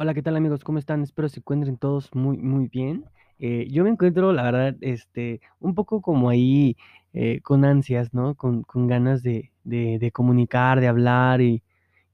[0.00, 0.64] Hola, ¿qué tal amigos?
[0.64, 1.02] ¿Cómo están?
[1.02, 3.04] Espero se encuentren todos muy, muy bien.
[3.38, 6.76] Eh, yo me encuentro, la verdad, este, un poco como ahí
[7.12, 8.34] eh, con ansias, ¿no?
[8.34, 11.62] Con, con ganas de, de, de comunicar, de hablar y,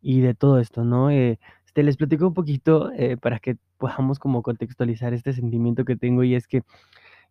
[0.02, 1.10] y de todo esto, ¿no?
[1.10, 2.90] Eh, este, les platico un poquito
[3.22, 6.62] para que podamos como contextualizar este sentimiento que tengo y es que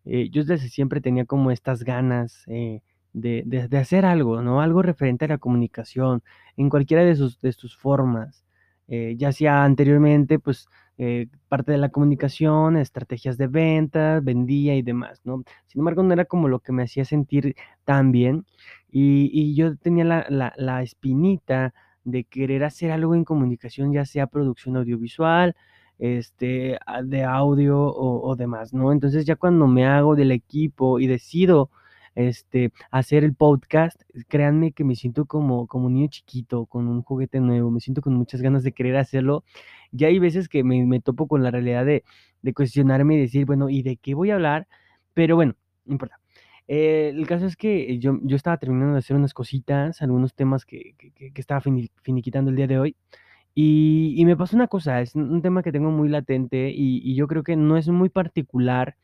[0.04, 2.82] yo desde siempre tenía como estas ganas de,
[3.46, 4.62] de- de hacer algo, ¿no?
[4.62, 6.22] Algo referente a la comunicación
[6.58, 8.45] en cualquiera de sus, de sus formas.
[8.88, 10.68] Eh, ya sea anteriormente, pues,
[10.98, 15.42] eh, parte de la comunicación, estrategias de ventas, vendía y demás, ¿no?
[15.66, 17.54] Sin embargo, no era como lo que me hacía sentir
[17.84, 18.46] tan bien
[18.90, 24.04] y, y yo tenía la, la, la espinita de querer hacer algo en comunicación, ya
[24.04, 25.54] sea producción audiovisual,
[25.98, 28.92] este, de audio o, o demás, ¿no?
[28.92, 31.70] Entonces ya cuando me hago del equipo y decido,
[32.16, 37.02] este, hacer el podcast, créanme que me siento como, como un niño chiquito con un
[37.02, 39.44] juguete nuevo, me siento con muchas ganas de querer hacerlo.
[39.92, 42.02] Ya hay veces que me, me topo con la realidad de,
[42.54, 44.66] cuestionarme y decir, bueno, ¿y de qué voy a hablar?
[45.14, 46.20] Pero bueno, no importa.
[46.68, 50.64] Eh, el caso es que yo, yo estaba terminando de hacer unas cositas, algunos temas
[50.64, 52.96] que, que, estaba fini- finiquitando el día de hoy.
[53.54, 57.14] Y, y me pasó una cosa, es un tema que tengo muy latente y, y
[57.14, 58.96] yo creo que no es muy particular,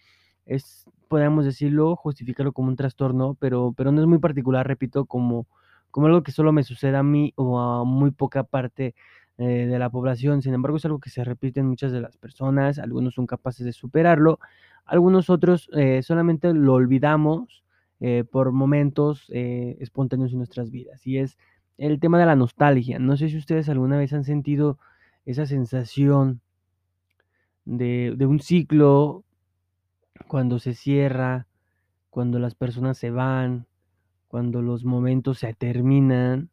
[0.46, 5.46] es, podríamos decirlo, justificarlo como un trastorno, pero, pero no es muy particular, repito, como,
[5.90, 8.94] como algo que solo me sucede a mí o a muy poca parte
[9.38, 10.42] eh, de la población.
[10.42, 13.64] Sin embargo, es algo que se repite en muchas de las personas, algunos son capaces
[13.64, 14.38] de superarlo,
[14.84, 17.64] algunos otros eh, solamente lo olvidamos
[18.00, 21.06] eh, por momentos espontáneos en nuestras vidas.
[21.06, 21.38] Y es
[21.78, 22.98] el tema de la nostalgia.
[22.98, 24.78] No sé si ustedes alguna vez han sentido
[25.24, 26.40] esa sensación
[27.64, 29.24] de, de un ciclo
[30.33, 31.47] cuando se cierra,
[32.08, 33.66] cuando las personas se van,
[34.28, 36.48] cuando los momentos se terminan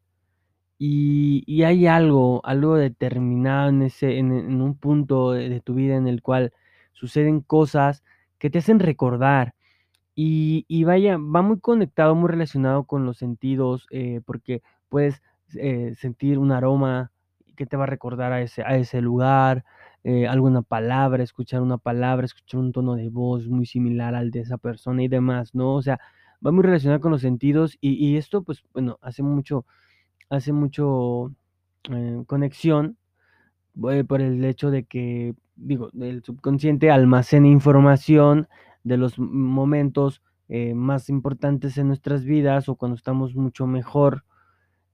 [0.76, 6.08] y, hay algo, algo determinado en ese, en, un punto de, de tu vida en
[6.08, 6.52] el cual
[6.92, 8.04] suceden cosas
[8.36, 9.54] que te hacen recordar.
[10.14, 15.22] Y, y vaya, va muy conectado, muy relacionado con los sentidos, eh, porque puedes
[15.54, 17.12] eh, sentir un aroma
[17.56, 19.64] que te va a recordar a ese, a ese lugar,
[20.04, 24.40] eh, alguna palabra, escuchar una palabra, escuchar un tono de voz muy similar al de
[24.40, 25.74] esa persona y demás, ¿no?
[25.74, 26.00] O sea,
[26.44, 29.66] va muy relacionado con los sentidos y, esto, pues, bueno, hace mucho,
[30.30, 31.32] hace mucho
[31.90, 32.96] eh, conexión
[33.90, 38.48] eh, por el hecho de que, digo, el subconsciente almacena información
[38.84, 44.24] de los momentos eh, más importantes en nuestras vidas o cuando estamos mucho mejor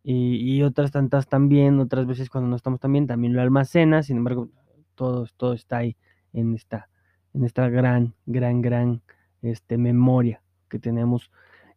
[0.03, 4.03] y, y otras tantas también, otras veces cuando no estamos tan bien, también lo almacena,
[4.03, 4.51] sin embargo,
[4.97, 5.97] todo, todo está ahí
[6.33, 6.89] en esta,
[7.35, 9.03] en esta gran, gran, gran
[9.43, 11.31] este, memoria que tenemos.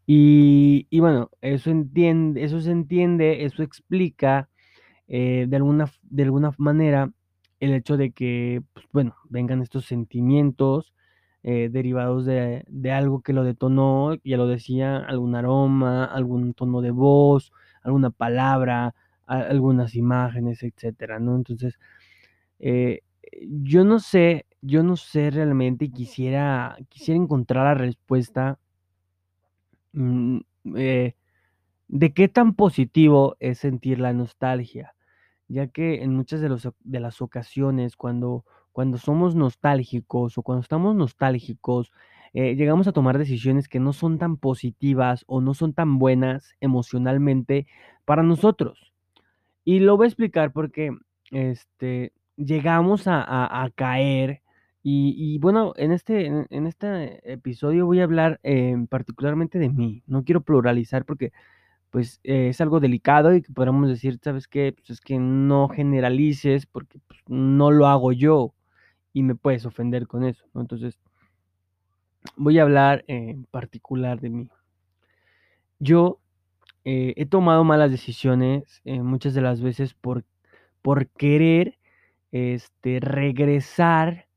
[0.07, 4.49] Y, y bueno, eso entiende, eso se entiende, eso explica
[5.07, 7.11] eh, de alguna, de alguna manera
[7.59, 10.93] el hecho de que, pues, bueno, vengan estos sentimientos
[11.43, 16.81] eh, derivados de, de algo que lo detonó, ya lo decía, algún aroma, algún tono
[16.81, 17.51] de voz,
[17.83, 21.35] alguna palabra, algunas imágenes, etcétera, ¿no?
[21.35, 21.79] Entonces,
[22.59, 23.01] eh,
[23.41, 28.59] yo no sé, yo no sé realmente quisiera, quisiera encontrar la respuesta
[29.93, 30.39] mm,
[30.75, 31.15] eh,
[31.87, 34.93] de qué tan positivo es sentir la nostalgia
[35.49, 40.61] ya que en muchas de, los de las ocasiones cuando, cuando somos nostálgicos o cuando
[40.61, 41.91] estamos nostálgicos,
[42.33, 46.55] eh, llegamos a tomar decisiones que no son tan positivas o no son tan buenas
[46.61, 47.65] emocionalmente
[48.05, 48.93] para nosotros.
[49.65, 50.95] Y lo voy a explicar porque
[51.31, 52.13] este,
[52.45, 54.41] llegamos a, caer
[54.83, 60.03] y, bueno, en este, en, este episodio voy a hablar eh, particularmente de mí.
[60.07, 61.31] No quiero pluralizar porque
[61.91, 64.73] pues, eh, es algo delicado y que podríamos decir, ¿sabes qué?
[64.73, 68.53] Pues, es que no generalices porque, pues, no lo hago yo
[69.13, 70.61] y me puedes ofender con eso, ¿no?
[70.61, 70.99] Entonces,
[72.37, 74.49] voy a hablar en particular de mí.
[75.79, 76.19] Yo,
[76.85, 80.23] eh, he tomado malas decisiones, eh, muchas de las veces por
[80.81, 81.77] por querer,
[82.31, 84.27] este, regresar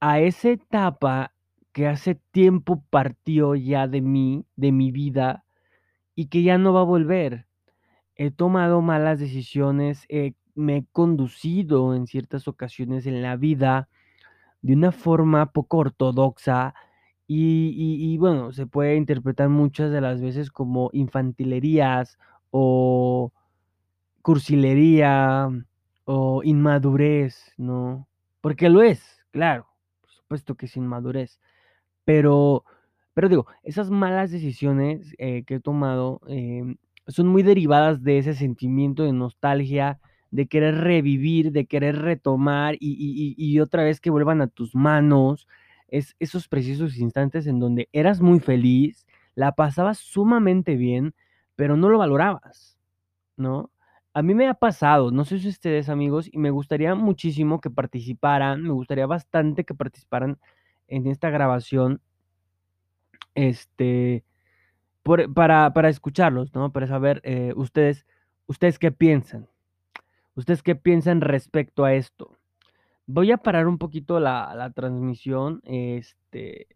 [0.00, 1.32] a esa etapa
[1.72, 5.44] que hace tiempo partió ya de mí, de mi vida,
[6.14, 7.46] y que ya no va a volver.
[8.16, 10.06] He tomado malas decisiones,
[10.54, 13.88] me he conducido en ciertas ocasiones en la vida
[14.62, 16.74] de una forma poco ortodoxa
[17.28, 17.74] y-
[18.14, 22.18] y, bueno, se puede interpretar muchas de las veces como infantilerías
[22.50, 23.32] o
[24.22, 25.48] cursilería
[26.04, 28.08] o inmadurez, ¿no?
[28.40, 29.66] Porque lo es, claro,
[30.00, 31.40] por supuesto que es inmadurez.
[32.04, 32.64] Pero
[33.14, 36.76] pero digo, esas malas decisiones, eh, que he tomado, em,
[37.08, 40.00] son muy derivadas de ese sentimiento de nostalgia,
[40.30, 45.46] de querer revivir, de querer retomar y, otra vez que vuelvan a tus manos
[45.88, 51.14] es esos precisos instantes en donde eras muy feliz, la pasabas sumamente bien,
[51.54, 52.78] pero no lo valorabas,
[53.36, 53.70] ¿no?
[54.14, 57.70] A mí me ha pasado, no sé si ustedes amigos, y me gustaría muchísimo que
[57.70, 60.38] participaran, me gustaría bastante que participaran
[60.88, 62.00] en esta grabación,
[63.34, 64.24] este,
[65.34, 66.72] para, para escucharlos, ¿no?
[66.72, 68.06] Para saber eh, ustedes,
[68.46, 69.48] ustedes qué piensan.
[70.34, 72.36] ¿Ustedes qué piensan respecto a esto?
[73.06, 75.60] Voy a parar un poquito la, transmisión.
[75.64, 76.66] Este,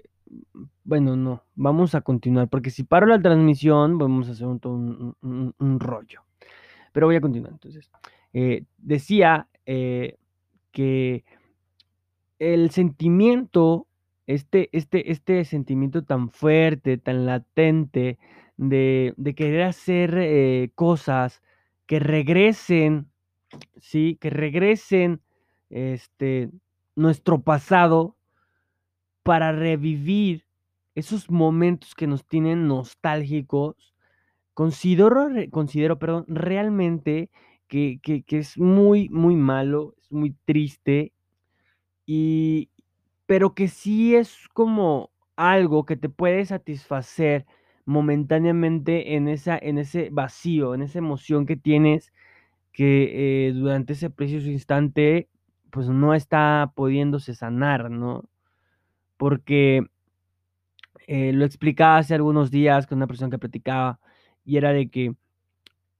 [0.84, 6.25] bueno, no, vamos a continuar, porque si paro la transmisión, vamos a hacer un, rollo.
[6.96, 7.52] Pero voy a continuar.
[7.52, 7.90] Entonces,
[8.32, 10.16] eh, decía eh,
[10.72, 11.26] que
[12.38, 13.86] el sentimiento
[14.26, 18.16] este, este, este sentimiento tan fuerte, tan latente
[18.56, 21.42] de, querer hacer eh, cosas
[21.84, 23.10] que regresen,
[23.78, 24.16] ¿sí?
[24.18, 25.20] Que regresen
[25.68, 26.48] este,
[26.94, 28.16] nuestro pasado
[29.22, 30.46] para revivir
[30.94, 33.94] esos momentos que nos tienen nostálgicos.
[34.56, 37.28] Considero, considero perdón, realmente
[37.68, 41.12] que, que es muy, muy malo, es muy triste
[42.06, 42.70] y,
[43.26, 47.46] pero que sí es como algo que te puede satisfacer
[47.84, 52.12] momentáneamente en, esa, en ese vacío, en esa emoción que tienes
[52.72, 55.28] que eh, durante ese precioso instante
[55.70, 58.24] pues no está pudiéndose sanar, ¿no?
[59.18, 59.82] Porque
[61.06, 63.98] eh, lo explicaba hace algunos días con una persona que platicaba
[64.46, 65.14] y era de que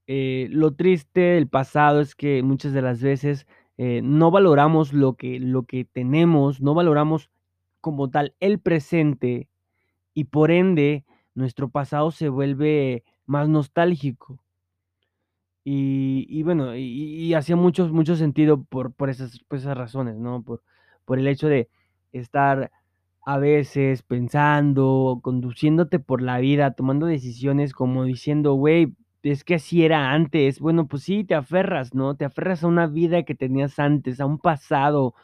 [0.07, 3.47] eh, lo triste del pasado es que muchas de las veces
[3.77, 7.31] eh, no valoramos lo que, lo que tenemos, no valoramos
[7.81, 9.49] como tal el presente
[10.15, 11.05] y por ende
[11.35, 14.41] nuestro pasado se vuelve más nostálgico.
[15.69, 20.43] Y, bueno, y, hacía mucho, mucho sentido por, por, esas, esas razones, ¿no?
[20.45, 20.63] Por,
[21.05, 21.69] por el hecho de
[22.13, 22.71] estar
[23.27, 28.95] a veces pensando, conduciéndote por la vida, tomando decisiones como diciendo, güey,
[29.25, 30.61] es que así era antes.
[30.61, 32.17] Bueno, pues sí, te aferras, ¿no?
[32.17, 35.15] Te aferras a una vida que tenías antes, a un pasado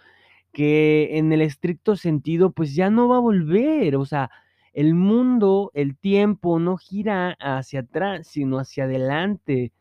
[0.52, 3.96] que en el estricto sentido, pues ya no va a volver.
[3.96, 4.31] O sea,
[4.72, 9.72] el mundo, el tiempo no gira hacia atrás, sino hacia adelante,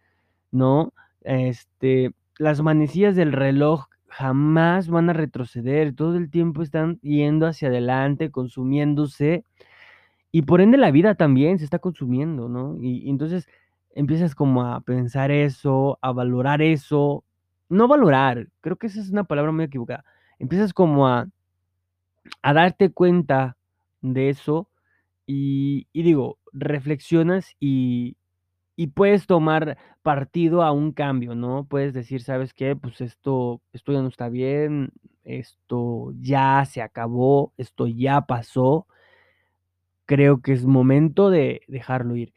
[0.51, 0.93] ¿no?
[1.23, 7.69] Este, las manecillas del reloj jamás van a retroceder, todo el tiempo están yendo hacia
[7.69, 9.45] adelante, consumiéndose,
[10.31, 12.77] y por ende la vida también se está consumiendo, ¿no?
[12.81, 13.47] y entonces
[13.95, 17.23] empiezas como a pensar eso, a valorar eso.
[17.69, 20.03] No valorar, creo que esa es una palabra muy equivocada.
[20.39, 21.27] Empiezas como a,
[22.41, 23.57] a darte cuenta
[24.01, 24.69] de eso
[25.25, 28.17] y, digo, reflexionas y,
[28.83, 31.65] y, puedes tomar partido a un cambio, ¿no?
[31.65, 32.75] Puedes decir, ¿sabes qué?
[32.75, 34.91] Pues esto, esto ya no está bien,
[35.23, 38.87] esto ya se acabó, esto ya pasó.
[40.05, 42.33] Creo que es momento de dejarlo ir.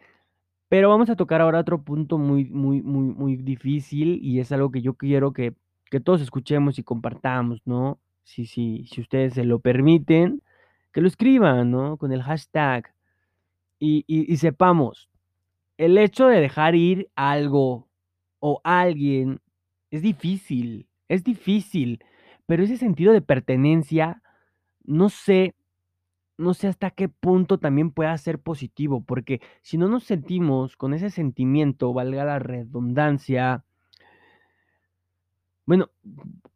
[0.68, 4.70] Pero vamos a tocar ahora otro punto muy, muy, muy, muy difícil y es algo
[4.70, 5.54] que yo quiero que,
[6.04, 8.00] todos escuchemos y compartamos, ¿no?
[8.24, 10.42] Si, si, si ustedes se lo permiten,
[10.92, 11.98] que lo escriban, ¿no?
[11.98, 12.92] Con el hashtag.
[13.78, 15.08] Y, y, sepamos,
[15.78, 17.88] el hecho de dejar ir algo
[18.40, 19.40] o alguien
[19.90, 22.04] es difícil, es difícil,
[22.46, 24.22] pero ese sentido de pertenencia,
[24.84, 25.54] no sé,
[26.36, 30.94] no sé hasta qué punto también pueda ser positivo, porque si no nos sentimos con
[30.94, 33.64] ese sentimiento, valga la redundancia,
[35.66, 35.90] bueno,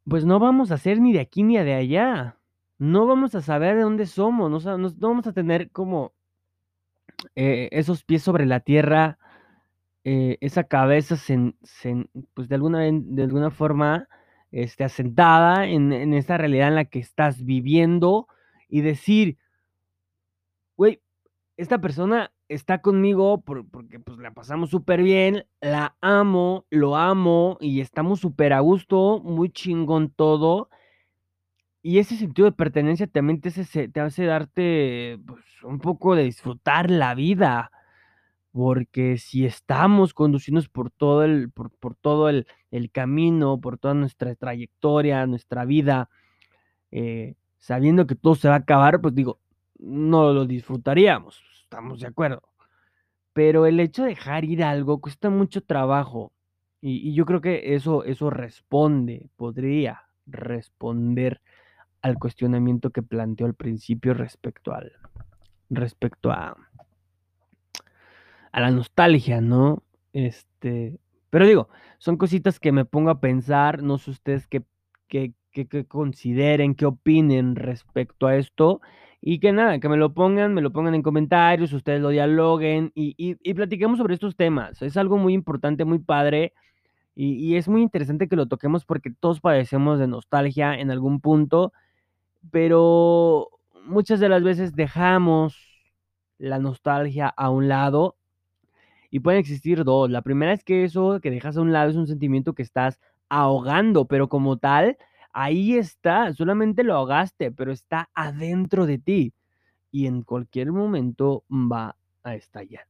[0.05, 2.37] pues no vamos a ser ni de aquí ni de allá.
[2.79, 6.13] No vamos a saber de dónde somos, no, vamos a tener como
[7.35, 9.19] eh, esos pies sobre la tierra,
[10.05, 11.17] eh, esa cabeza
[12.35, 14.09] pues de alguna, de alguna forma
[14.51, 18.27] este, asentada en, en esa realidad en la que estás viviendo
[18.69, 19.39] y decir,
[20.77, 21.03] güey,
[21.57, 27.81] esta persona está conmigo porque pues la pasamos súper bien, la amo, lo amo y
[27.81, 30.71] estamos súper a gusto, muy chingón todo.
[31.89, 36.91] Y ese sentido de pertenencia también te hace, hace darte pues, un poco de disfrutar
[36.91, 37.71] la vida.
[38.53, 42.47] Porque si estamos conducidos por todo el, por, todo el,
[42.93, 46.11] camino, por toda nuestra trayectoria, nuestra vida,
[46.91, 49.41] eh, sabiendo que todo se va a acabar, pues digo,
[49.79, 52.43] no lo disfrutaríamos, estamos de acuerdo.
[53.33, 56.33] Pero el hecho de dejar ir algo cuesta mucho trabajo.
[56.83, 61.41] Y, yo creo que eso, eso responde, podría responder
[62.03, 64.93] al cuestionamiento que planteó al principio respecto al
[65.71, 66.57] respecto a
[68.53, 69.83] a la nostalgia, ¿no?
[70.13, 70.99] Este,
[71.31, 74.63] Pero digo, son cositas que me pongo a pensar, no sé ustedes qué,
[75.09, 78.81] qué, qué, consideren, qué opinen respecto a esto.
[79.21, 82.93] Y que nada, que me lo pongan, me lo pongan en comentarios, ustedes lo dialoguen
[82.95, 84.81] y, y, y platiquemos sobre estos temas.
[84.81, 86.53] Es algo muy importante, muy padre
[87.17, 91.21] y, y, es muy interesante que lo toquemos porque todos padecemos de nostalgia en algún
[91.21, 91.73] punto,
[92.51, 93.49] pero
[93.85, 95.57] muchas de las veces dejamos
[96.39, 98.17] la nostalgia a un lado
[99.11, 100.11] y pueden existir dos.
[100.11, 103.01] La primera es que eso que dejas a un lado es un sentimiento que estás
[103.29, 104.97] ahogando, pero como tal,
[105.33, 109.33] ahí está, solamente lo ahogaste, pero está adentro de ti
[109.91, 112.87] y en cualquier momento va a estallar.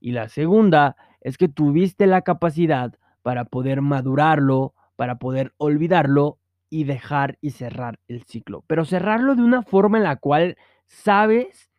[0.00, 6.38] Y la segunda es que tuviste la capacidad para poder madurarlo, para poder olvidarlo
[6.70, 8.64] y dejar y cerrar el ciclo.
[8.68, 11.70] Pero cerrarlo de una forma en la cual sabes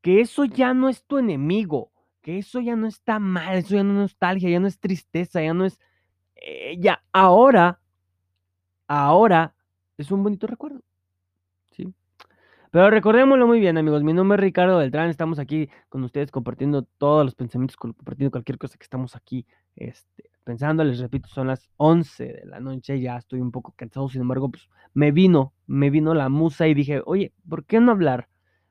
[0.00, 1.92] que eso ya no es tu enemigo,
[2.22, 5.42] que eso ya no está mal, eso ya no es nostalgia, ya no es tristeza,
[5.42, 5.78] ya no es...
[6.36, 7.80] Eh, ya, ahora,
[8.86, 9.54] ahora
[9.98, 10.80] es un bonito recuerdo.
[11.72, 11.92] ¿sí?
[12.70, 14.02] Pero recordémoslo muy bien, amigos.
[14.04, 15.10] Mi nombre es Ricardo Beltrán.
[15.10, 20.29] Estamos aquí con ustedes compartiendo todos los pensamientos, compartiendo cualquier cosa que estamos aquí este,
[20.44, 20.84] pensando.
[20.84, 23.00] Les repito, son las 11 de la noche.
[23.00, 24.08] Ya estoy un poco cansado.
[24.08, 27.92] Sin embargo, pues me vino, me vino la musa y dije, oye, ¿por qué no
[27.92, 28.28] hablar?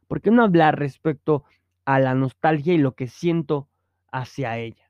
[0.07, 1.43] ¿Por qué no hablar respecto
[1.85, 3.69] a la nostalgia y lo que siento
[4.11, 4.89] hacia ella?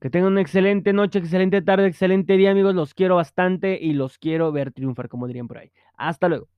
[0.00, 2.74] Que tengan una excelente noche, excelente tarde, excelente día, amigos.
[2.74, 5.72] Los quiero bastante y los quiero ver triunfar, como dirían por ahí.
[5.96, 6.48] Hasta luego.